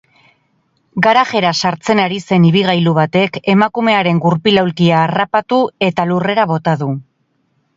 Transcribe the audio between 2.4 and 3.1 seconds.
ibilgailu